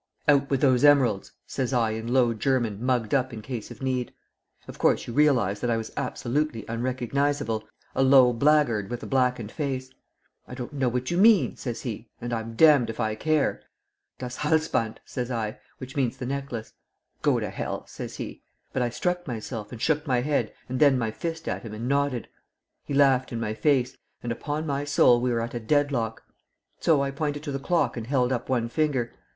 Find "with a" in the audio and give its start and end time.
8.89-9.05